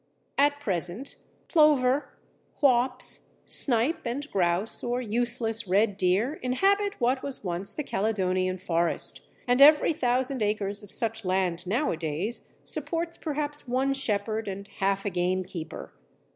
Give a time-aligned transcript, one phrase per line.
[0.35, 1.15] At present
[1.47, 2.09] plover,
[2.59, 9.21] whaups, snipe, and grouse, or useless red deer, inhabit what was once the Caledonian forest,
[9.47, 15.11] and every thousand acres of such land nowadays supports perhaps one shepherd and half a
[15.11, 15.93] gamekeeper.